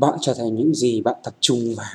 [0.00, 1.86] bạn trở thành những gì bạn tập trung vào.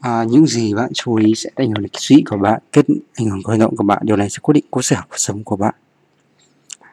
[0.00, 3.26] À, những gì bạn chú ý sẽ ảnh hưởng đến suy của bạn kết ảnh
[3.26, 3.98] hưởng của hành động của bạn.
[4.02, 5.74] Điều này sẽ quyết định cuộc sở cuộc sống của bạn.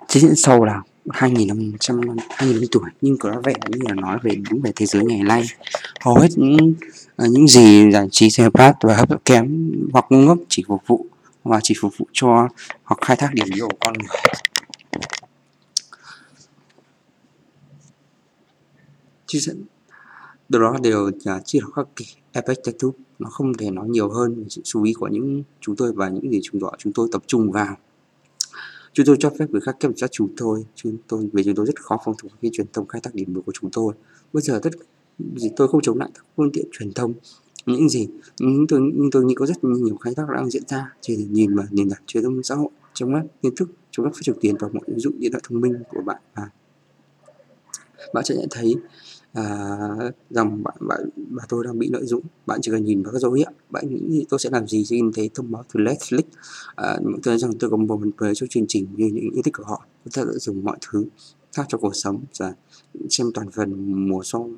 [0.08, 4.32] Chính diễn sau là 2500 năm 2000 tuổi nhưng có vẻ như là nói về
[4.50, 5.44] đúng về thế giới ngày nay.
[6.02, 6.74] Hầu hết những
[7.18, 10.64] à, những gì giải trí xe phát và hấp dẫn kém hoặc ngu ngốc chỉ
[10.68, 11.06] phục vụ
[11.44, 12.48] và chỉ phục vụ cho
[12.84, 14.18] hoặc khai thác điểm yếu của con người.
[19.28, 19.64] Chứ dẫn
[20.50, 24.44] đó đều là chia học khắc kỷ Epictetus nó không thể nói nhiều hơn về
[24.50, 27.24] sự chú ý của những chúng tôi và những gì chúng tôi chúng tôi tập
[27.28, 27.78] trung vào.
[28.94, 31.66] Chúng tôi cho phép người khác kiểm soát chúng tôi chúng tôi vì chúng tôi
[31.66, 33.94] rất khó phòng thủ khi truyền thông khai thác điểm yếu của chúng tôi.
[34.34, 34.70] Bây giờ tất
[35.36, 37.14] gì tôi không chống lại các phương tiện truyền thông,
[37.66, 38.08] những gì
[38.40, 40.94] nhưng tôi nhưng tôi nghĩ có rất nhiều khai thác đang diễn ra.
[41.02, 44.16] Chỉ nhìn vào nền tảng truyền thông xã hội trong các kiến thức trong các
[44.16, 46.50] phát trực tuyến và mọi ứng dụng điện thoại thông minh của bạn và
[48.14, 48.76] bạn sẽ nhận thấy
[49.38, 49.44] à,
[50.30, 52.22] rằng bạn bạn và tôi đang bị lợi dụng.
[52.46, 53.50] Bạn chỉ cần nhìn vào các dấu hiệu.
[53.70, 56.22] Bạn nghĩ tôi sẽ làm gì khi nhìn thấy thông báo từ Netflix?
[56.76, 59.42] À, tôi nói rằng tôi có một phần thuế cho chương trình như những yêu
[59.44, 59.86] thích của họ.
[60.04, 61.06] Tôi sẽ dùng mọi thứ
[61.56, 62.54] khác cho cuộc sống và
[63.10, 64.50] xem toàn phần mùa sau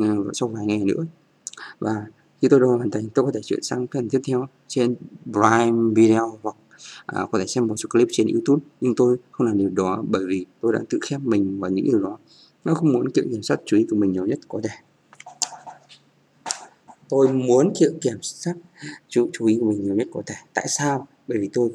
[0.00, 1.04] à, sau vài ngày nữa.
[1.78, 2.06] Và
[2.42, 4.94] khi tôi đã hoàn thành tôi có thể chuyển sang phần tiếp theo trên
[5.32, 6.56] Prime Video hoặc
[7.06, 8.64] à, có thể xem một số clip trên YouTube.
[8.80, 11.84] Nhưng tôi không làm điều đó bởi vì tôi đã tự khép mình vào những
[11.84, 12.18] điều đó
[12.64, 14.70] nó không muốn kiểm soát chú ý của mình nhiều nhất có thể.
[17.08, 18.54] Tôi muốn chịu kiểm soát
[19.08, 20.34] chú, chú ý của mình nhiều nhất có thể.
[20.54, 21.06] Tại sao?
[21.28, 21.70] Bởi vì tôi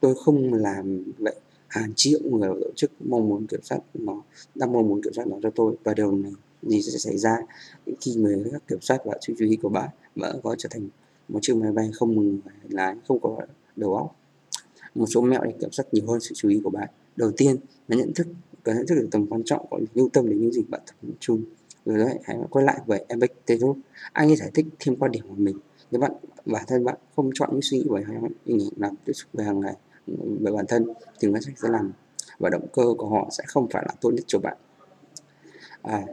[0.00, 1.34] tôi không làm vậy.
[1.68, 4.22] Hàng triệu người tổ chức mong muốn kiểm soát nó
[4.54, 5.76] đang mong muốn kiểm soát nó cho tôi.
[5.84, 7.36] Và điều này gì sẽ xảy ra
[8.00, 9.88] khi người khác kiểm soát và sự chú ý của bạn.
[10.16, 10.88] Bạn có trở thành
[11.28, 13.38] một chiếc máy bay không mừng lái không có
[13.76, 14.16] đầu óc.
[14.94, 16.88] Một số mẹo để kiểm soát nhiều hơn sự chú ý của bạn.
[17.16, 17.56] Đầu tiên
[17.88, 18.26] là nhận thức
[18.66, 21.08] cần nhận thức được tầm quan trọng của lưu tâm đến những gì bạn tập
[21.20, 21.42] trung
[21.84, 23.76] rồi đấy hãy quay lại về epic Epictetus
[24.12, 25.58] anh ấy giải thích thêm quan điểm của mình?
[25.90, 26.12] Nếu bạn
[26.46, 29.44] bản thân bạn không chọn những suy nghĩ bởi hình ảnh làm tiếp xúc về
[29.44, 29.74] hàng ngày
[30.40, 30.86] về bản thân
[31.20, 31.92] thì nó sẽ làm
[32.38, 34.56] và động cơ của họ sẽ không phải là tốt nhất cho bạn.
[35.82, 36.04] À,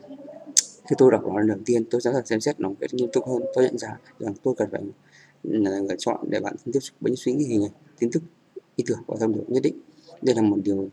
[0.56, 2.94] khi tôi đọc nó lần đầu tiên tôi sẽ là xem xét nó một cách
[2.94, 3.42] nghiêm túc hơn.
[3.54, 4.82] Tôi nhận ra rằng tôi cần phải
[5.44, 8.24] là người chọn để bạn tiếp xúc với những suy nghĩ hình ảnh kiến thức
[8.76, 9.78] ý tưởng và thông điệp nhất định.
[10.22, 10.90] Đây là một điều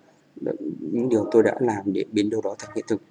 [0.81, 3.03] những điều tôi đã làm để biến điều đó thành hiện thực.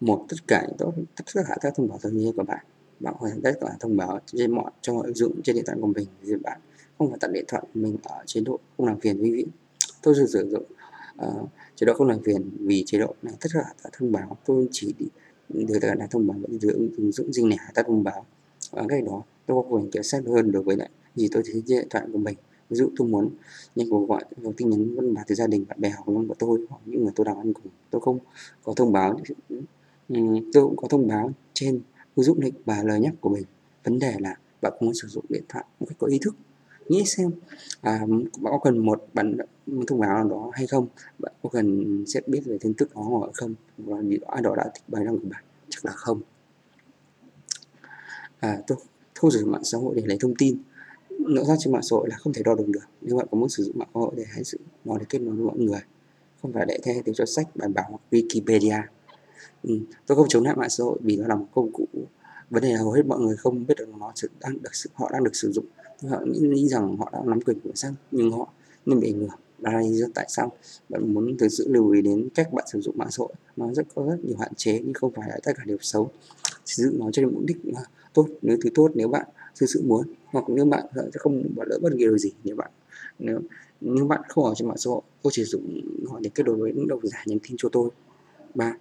[0.00, 2.64] Một tất cả tốt tất cả các thông báo thường niên của bạn.
[3.00, 5.64] Bạn hoàn thành tất cả thông báo trên mọi cho mọi ứng dụng trên điện
[5.66, 6.08] thoại của mình.
[6.22, 6.60] Thì bạn
[6.98, 9.48] không phải tắt điện thoại mình ở chế độ không làm phiền vĩnh viễn.
[10.02, 10.64] Tôi sử dụng
[11.26, 13.34] uh, chế độ không làm phiền vì chế độ này.
[13.40, 14.94] Tất cả các thông báo tôi chỉ
[15.48, 18.26] được tất cả thông báo giữa ứng dụng riêng lẻ các thông báo.
[18.70, 21.62] Và cái đó tôi có quyền kiểm soát hơn đối với lại gì tôi thấy
[21.66, 22.36] trên điện thoại của mình
[22.70, 23.30] ví dụ tôi muốn
[23.76, 26.34] nhận cuộc gọi hoặc tin nhắn văn bản từ gia đình bạn bè hoặc của
[26.38, 28.18] tôi hoặc những người tôi làm ăn cùng tôi không
[28.64, 29.20] có thông báo.
[30.08, 30.16] Ừ,
[30.52, 31.80] tôi cũng có thông báo trên
[32.16, 33.44] ứng dụng lịch và lời nhắc của mình.
[33.84, 36.34] Vấn đề là bạn muốn sử dụng điện thoại một cách có ý thức?
[36.88, 37.30] Nghĩ xem
[37.80, 38.06] à,
[38.40, 39.36] bạn có cần một bản
[39.86, 40.86] thông báo nào đó hay không?
[41.18, 43.54] Bạn có cần sẽ biết về tin tức đó hoặc không?
[43.78, 45.44] Và vì ai đó đã thích bài đăng của bạn?
[45.68, 46.20] Chắc là không.
[48.38, 48.78] À, tôi
[49.14, 50.58] không sử dụng mạng xã hội để lấy thông tin
[51.18, 52.84] nội dung trên mạng xã hội là không thể đo lường được.
[53.00, 55.18] Nếu bạn có muốn sử dụng mạng xã hội để hãy sự nó để kết
[55.18, 55.80] nối với mọi người.
[56.42, 58.82] Không phải để thay thế cho sách bài báo hoặc Wikipedia.
[59.62, 59.78] Ừ.
[60.06, 61.84] tôi không chống lại mạng xã hội vì nó là một công cụ.
[62.50, 64.90] Vấn đề là hầu hết mọi người không biết được nó sự đang được sự
[64.94, 65.64] họ đang được sử dụng.
[66.08, 68.48] Họ nghĩ, nghĩ rằng họ đã nắm quyền kiểm soát nhưng họ
[68.86, 69.28] nên bị ảnh hưởng.
[69.58, 70.52] Đó là lý do tại sao
[70.88, 73.32] bạn muốn thực sự lưu ý đến cách bạn sử dụng mạng xã hội.
[73.56, 76.10] Nó rất có rất nhiều hạn chế nhưng không phải là tất cả đều xấu.
[76.64, 79.26] Sử dụng nó cho mục đích à, tốt nếu thứ tốt nếu bạn
[79.60, 80.06] thực sự muốn.
[80.24, 82.70] Hoặc nếu bạn sẽ không bỏ lỡ bất kỳ điều gì nếu bạn,
[83.18, 83.40] nếu
[83.80, 86.56] nếu bạn không ở trên mạng xã hội, tôi chỉ dùng họ để kết nối
[86.56, 87.90] với những độc giả nhắn tin cho tôi.
[88.54, 88.76] Ba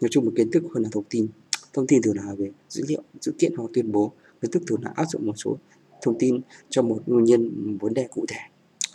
[0.00, 1.28] nói chung một kiến thức hơn là thông tin.
[1.72, 4.12] Thông tin thường là về dữ liệu, dữ kiện hoặc tuyên bố.
[4.40, 5.56] Kiến thức thường là áp dụng một số
[6.02, 6.40] thông tin
[6.70, 8.40] cho một nguyên nhân, một vấn đề cụ thể.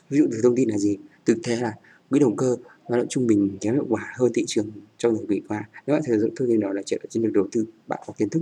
[0.09, 0.97] Ví dụ từ thông tin là gì?
[1.25, 1.73] Thực tế là
[2.09, 2.57] quỹ đầu cơ
[2.89, 5.69] nó động trung bình kém hiệu quả hơn thị trường trong thời kỳ qua.
[5.87, 8.13] Nếu bạn sử dụng thông tin đó là chuyện trên được đầu tư, bạn có
[8.17, 8.41] kiến thức.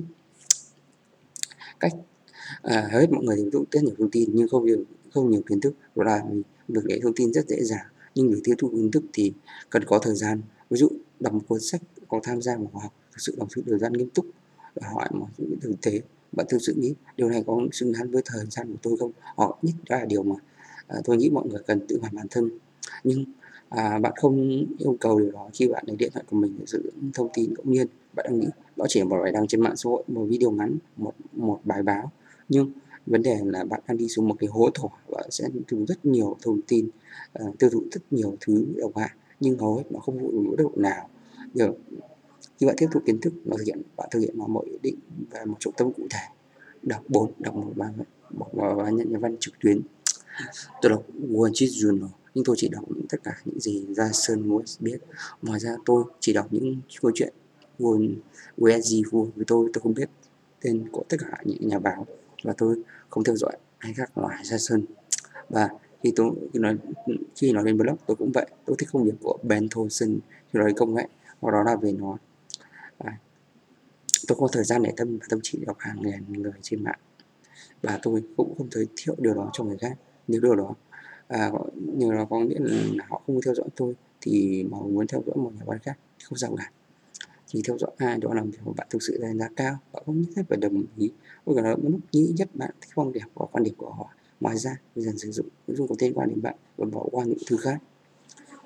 [1.79, 1.91] Cách
[2.61, 5.31] à, hầu hết mọi người thì cũng rất nhiều thông tin nhưng không nhiều không
[5.31, 5.73] nhiều kiến thức.
[5.95, 6.23] Đó là
[6.67, 7.85] việc lấy thông tin rất dễ dàng
[8.15, 9.33] nhưng để tiêu thụ kiến thức thì
[9.69, 10.41] cần có thời gian.
[10.69, 13.47] Ví dụ đọc một cuốn sách hoặc tham gia một khóa học thực sự đọc
[13.55, 14.25] sự thời gian nghiêm túc
[14.75, 16.01] và hỏi một những thực tế
[16.31, 19.11] bạn thực sự nghĩ điều này có xứng đáng với thời gian của tôi không?
[19.35, 20.35] Họ nhất đó là điều mà
[20.87, 22.49] à, tôi nghĩ mọi người cần tự hỏi bản thân.
[23.03, 23.25] Nhưng
[23.69, 26.65] à, bạn không yêu cầu điều đó khi bạn lấy điện thoại của mình để
[26.67, 28.47] sử dụng thông tin ngẫu nhiên bạn đang nghĩ.
[28.75, 31.59] Đó chỉ là một bài đăng trên mạng xã hội một video ngắn một một
[31.63, 32.11] bài báo
[32.49, 32.71] nhưng
[33.05, 36.05] vấn đề là bạn đang đi xuống một cái hố thổ và sẽ thu rất
[36.05, 36.89] nhiều thông tin
[37.43, 39.09] uh, tiêu thụ rất nhiều thứ độc hại
[39.39, 41.09] nhưng hầu hết nó không phụ một độ nào.
[41.53, 41.71] Giờ
[42.57, 44.95] khi bạn tiếp thu kiến thức nó thực hiện bạn thực hiện nó mọi định
[45.31, 46.19] và một trọng tâm cụ thể.
[46.83, 47.89] Đọc bốn đọc một bài
[48.29, 49.81] một và nhận nhà văn trực tuyến.
[50.81, 54.09] Tôi đọc Wall Street Journal nhưng tôi chỉ đọc những tất cả những gì ra
[54.13, 54.97] Sơn muốn biết.
[55.41, 57.33] Ngoài ra tôi chỉ đọc những câu chuyện
[57.79, 58.15] Wall
[58.61, 60.09] USG vui với tôi tôi không biết
[60.61, 62.07] tên của tất cả những nhà báo
[62.43, 64.85] và tôi không theo dõi ai khác ngoài ra sân
[65.49, 65.69] và
[66.03, 66.77] khi tôi khi nói
[67.35, 68.45] khi nói đến blog tôi cũng vậy.
[68.65, 70.19] Tôi thích công việc của Ben Thompson
[70.53, 71.07] khi nói công nghệ
[71.39, 72.17] hoặc đó là về nó.
[72.97, 73.17] À,
[74.27, 76.99] tôi có thời gian để tâm và tâm trí đọc hàng ngàn người trên mạng.
[77.81, 79.97] Và tôi cũng không giới thiệu điều đó cho người khác.
[80.27, 80.75] Nếu điều đó
[81.27, 85.23] à, nhờ đó có nghĩa là họ không theo dõi tôi thì mà muốn theo
[85.25, 86.71] dõi một nhà văn khác không sao cả
[87.51, 89.77] chỉ theo dõi ai, đó làm việc bạn thực sự đánh giá cao.
[89.93, 91.11] Bạn không nhất thiết phải đồng ý.
[91.45, 94.09] Với cả lúc nghĩ nhất bạn thích quan điểm và quan điểm của họ.
[94.39, 97.25] Ngoài ra, dần sử dụng nội dung có liên quan đến bạn và bỏ qua
[97.25, 97.79] những thứ khác.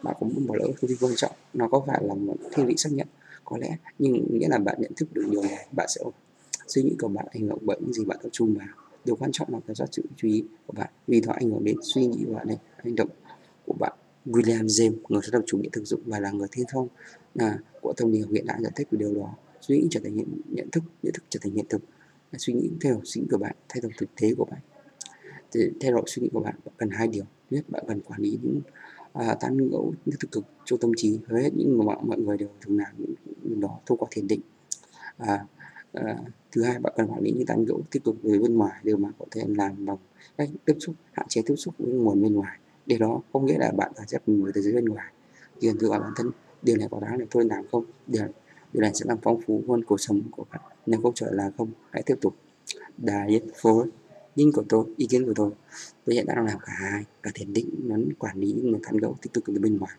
[0.03, 1.31] Bạn cũng bỏ lỡ thông tin quan trọng.
[1.53, 3.07] Nó có phải là một thiết vị xác nhận?
[3.45, 6.01] Có lẽ, nhưng nghĩa là bạn nhận thức được điều này, bạn sẽ
[6.68, 8.68] suy nghĩ của bạn ảnh hưởng bởi những gì bạn tập trung vào.
[9.06, 10.89] Điều quan trọng là kiểm soát sự chú ý của bạn.
[11.07, 13.09] Vì nó ảnh hưởng đến suy nghĩ của bạn này, hành động
[13.65, 13.94] của bạn.
[14.25, 16.88] William James người sáng lập chủ nghĩa thực dụng và là người tiên phong
[17.36, 19.36] à, của tâm lý học hiện đại giải thích về điều đó.
[19.62, 21.81] Suy nghĩ trở thành nhận, nhận thức nhận thức trở thành hiện thực.
[22.38, 24.60] Suy nghĩ theo suy nghĩ của bạn thay đổi thực tế của bạn.
[25.52, 27.24] Thì thay đổi suy nghĩ của bạn bạn cần hai điều.
[27.50, 28.62] Nhất bạn cần quản lý những
[29.14, 31.19] à, tán gẫu những thực cực cho tâm trí.
[31.28, 32.96] Hầu hết những người mọi người đều thường làm
[33.44, 34.42] những đó thông qua thiền định.
[35.18, 35.46] À,
[35.94, 36.18] à,
[36.52, 38.98] thứ hai bạn cần quản lý những tán gẫu tích cực về bên ngoài điều
[38.98, 39.98] mà có thể làm bằng
[40.38, 43.57] cách tiếp xúc hạn chế tiếp xúc với nguồn bên ngoài điều đó không nghĩa
[43.57, 45.13] là bạn phải chấp người từ dưới bên ngoài.
[45.59, 46.31] Chỉ tự hỏi bản thân
[46.62, 47.85] điều này có đáng để tôi làm không?
[48.07, 48.24] Điều
[48.74, 50.62] điều này sẽ làm phong phú hơn cuộc sống của bạn.
[50.85, 52.35] Nếu câu trả là không hãy tiếp tục.
[52.97, 53.88] Diet for
[54.35, 55.51] nhưng của tôi ý kiến của tôi
[56.06, 59.15] tôi hiện đang làm cả hai cả thiền định lẫn quản lý người tán gẫu
[59.21, 59.94] tích cực từ bên ngoài.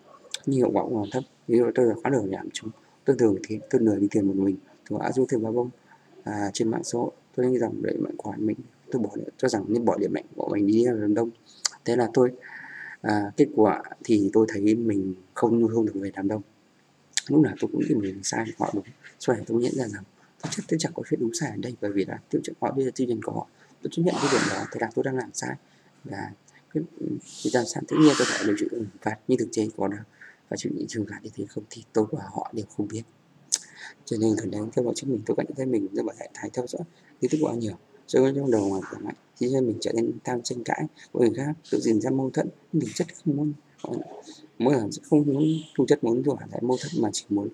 [0.46, 1.24] Nhưng hiệu quả cũng còn thấp.
[1.48, 2.70] Ví dụ tôi khóa lười làm chúng
[3.04, 4.56] tôi thường thì tôi lười đi tiền một mình
[4.90, 5.70] tôi đã du thêm ba bông
[6.24, 7.10] à, trên mạng xã hội.
[7.36, 8.56] Tôi nghĩ rằng để mạnh quản mình
[8.90, 11.30] tôi bỏ cho rằng nên bỏ điểm mạnh của mình đi ra đông.
[11.84, 12.32] Thế là tôi
[13.04, 16.42] à, kết quả thì tôi thấy mình không không được về đám đông.
[17.28, 18.84] Lúc nào tôi cũng nghĩ mình sai họ đúng.
[19.20, 20.02] Sau này tôi nhận ra rằng
[20.42, 22.56] thực chất tôi chẳng có chuyện đúng sai ở đây bởi vì là tiêu chuẩn
[22.60, 23.46] họ đưa ra tiêu chuẩn của họ
[23.82, 25.56] tôi chấp nhận cái điểm đó thế là tôi đang làm sai.
[26.04, 26.30] Và
[26.74, 26.82] cái
[27.52, 29.88] làm sao tự nhiên tôi phải được chịu hình phạt ừ, như thực tế có
[29.88, 29.96] đó
[30.48, 33.02] và chịu những trường phạt như thế không thì tôi và họ đều không biết.
[34.04, 36.50] Cho nên gần đây theo dõi chúng mình tôi nhận thấy mình rất là thái
[36.52, 36.82] theo dõi
[37.20, 40.12] kiến thức quá nhiều rồi trong đầu ngoài khỏe mạnh khiến cho mình trở nên
[40.24, 43.52] tham tranh cãi với người khác tự dình ra mâu thuẫn mình chất không muốn.
[44.58, 45.44] Mỗi lần không muốn
[45.76, 47.48] thu chất, muốn thỏa lại mâu thuẫn, mà chỉ muốn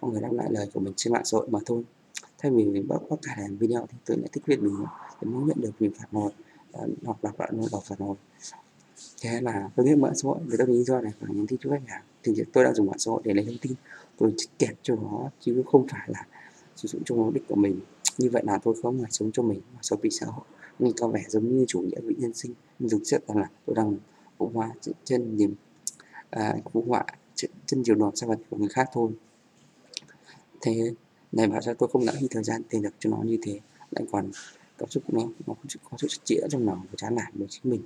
[0.00, 1.82] mọi người đáp lại lời của mình trên mạng xã hội mà thôi.
[2.38, 4.76] Thay vì mình bóc bóc cả làm video thì tôi lại thích viết mình
[5.22, 6.32] để muốn nhận được mình phản hồi
[6.72, 8.16] ờ, hoặc đọc bạn nó đọc phản hồi
[9.24, 11.58] thế là tôi biết mạng xã hội với tôi lý do này phải nhắn tin
[11.62, 12.02] cho khách hàng.
[12.22, 13.72] Thì tôi đã dùng mạng xã hội để lấy thông tin,
[14.18, 16.26] tôi kẹp cho nó, chứ không phải là
[16.76, 17.80] sử dụng cho mục đích của mình
[18.18, 20.44] như vậy là tôi không phải sống cho mình mà sống vì xã hội.
[20.78, 22.54] Nhưng có vẻ giống như chủ nghĩa vị nhân sinh.
[22.78, 23.96] Nhưng thực chất là tôi đang
[24.38, 24.70] phụ họa
[25.04, 25.54] trên niềm
[26.30, 29.10] à, phụ họa trên, chiều nhiều nọ vật của người khác thôi.
[30.60, 30.94] Thế
[31.32, 33.60] này bảo sao tôi không lãng phí thời gian tiền được cho nó như thế.
[33.90, 34.30] Lại còn
[34.78, 35.54] cảm xúc nó nó
[35.90, 37.82] có sự chĩa trong lòng và chán nản với chính mình.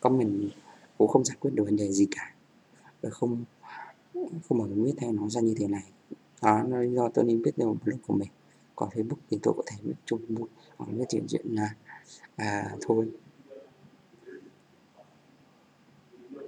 [0.00, 0.50] Con mình
[0.98, 2.34] cũng không giải quyết được vấn đề gì cả.
[3.02, 3.44] Và không
[4.48, 5.84] không bảo biết theo nó ra như thế này.
[6.42, 8.28] Đó là lý do tôi nên biết được blog của mình
[8.78, 11.74] còn facebook thì tôi có thể chung một nói chuyện chuyện là
[12.36, 13.08] à, thôi.